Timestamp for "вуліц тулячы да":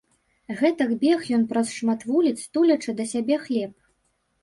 2.09-3.11